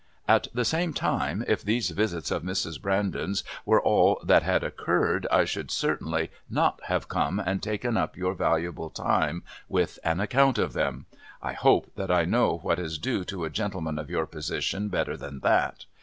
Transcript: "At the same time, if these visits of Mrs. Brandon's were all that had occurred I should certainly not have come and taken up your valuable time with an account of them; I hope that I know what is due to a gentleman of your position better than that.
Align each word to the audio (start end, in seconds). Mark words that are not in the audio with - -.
"At 0.27 0.47
the 0.51 0.65
same 0.65 0.93
time, 0.95 1.45
if 1.47 1.61
these 1.61 1.91
visits 1.91 2.31
of 2.31 2.41
Mrs. 2.41 2.81
Brandon's 2.81 3.43
were 3.67 3.79
all 3.79 4.19
that 4.23 4.41
had 4.41 4.63
occurred 4.63 5.27
I 5.29 5.45
should 5.45 5.69
certainly 5.69 6.31
not 6.49 6.81
have 6.85 7.07
come 7.07 7.39
and 7.39 7.61
taken 7.61 7.95
up 7.97 8.17
your 8.17 8.33
valuable 8.33 8.89
time 8.89 9.43
with 9.69 9.99
an 10.03 10.19
account 10.19 10.57
of 10.57 10.73
them; 10.73 11.05
I 11.39 11.53
hope 11.53 11.91
that 11.97 12.09
I 12.09 12.25
know 12.25 12.57
what 12.63 12.79
is 12.79 12.97
due 12.97 13.23
to 13.25 13.45
a 13.45 13.51
gentleman 13.51 13.99
of 13.99 14.09
your 14.09 14.25
position 14.25 14.87
better 14.89 15.15
than 15.15 15.41
that. 15.41 15.85